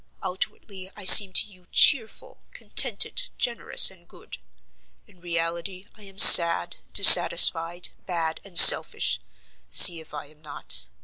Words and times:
Outwardly 0.23 0.89
I 0.97 1.05
seem 1.05 1.31
to 1.33 1.45
you 1.45 1.67
'cheerful, 1.71 2.39
contented, 2.53 3.29
generous, 3.37 3.91
and 3.91 4.07
good.' 4.07 4.39
In 5.05 5.21
reality 5.21 5.85
I 5.93 6.01
am 6.05 6.17
sad, 6.17 6.77
dissatisfied, 6.91 7.89
bad, 8.07 8.39
and 8.43 8.57
selfish: 8.57 9.19
see 9.69 9.99
if 9.99 10.11
I'm 10.11 10.41
not. 10.41 10.87